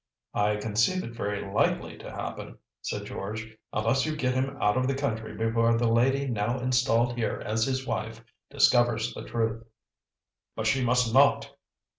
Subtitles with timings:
[0.33, 4.87] "I conceive it very likely to happen," said George, "unless you get him out of
[4.87, 9.63] the country before the lady now installed here as his wife discovers the truth."
[10.55, 11.51] "But she must not!"